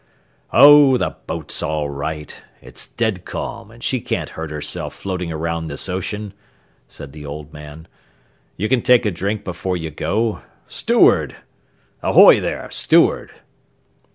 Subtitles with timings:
[0.51, 2.41] "Oh, the boat's all right.
[2.59, 6.33] It's dead calm, and she can't hurt herself floating around this ocean,"
[6.87, 7.87] said the old man.
[8.57, 10.41] "You can take a drink before you go.
[10.65, 11.35] Steward!
[12.01, 13.31] Ahoy there, steward!"